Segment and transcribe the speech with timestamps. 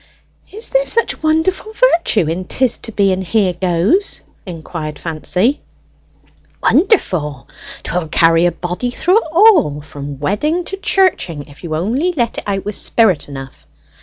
[0.51, 5.61] '""Is there such wonderful virtue in ''Tis to be, and here goes!'" inquired Fancy.
[6.63, 7.47] "Wonderful!
[7.83, 12.39] 'Twill carry a body through it all from wedding to churching, if you only let
[12.39, 13.67] it out with spirit enough."